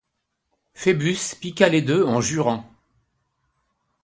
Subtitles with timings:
[0.73, 2.65] Phœbus piqua des deux en jurant.